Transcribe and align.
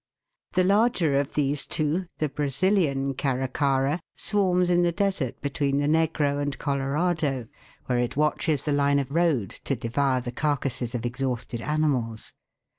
The 0.53 0.63
larger 0.63 1.15
of 1.17 1.35
these 1.35 1.67
two, 1.67 2.07
the 2.17 2.27
Brazilian 2.27 3.13
Caracara 3.13 3.99
swarms 4.15 4.71
in 4.71 4.81
the 4.81 4.91
desert 4.91 5.39
between 5.41 5.77
the 5.77 5.85
Negro 5.85 6.41
and 6.41 6.57
Colorado, 6.57 7.45
where 7.85 7.99
FALSE 7.99 8.05
EAGLES. 8.05 8.09
241 8.09 8.09
it 8.09 8.17
watches 8.17 8.63
the 8.63 8.71
line 8.71 8.97
of 8.97 9.11
road 9.11 9.49
to 9.63 9.75
devour 9.75 10.19
the 10.19 10.31
carcases 10.31 10.95
of 10.95 11.05
exhausted 11.05 11.61
animals. 11.61 12.33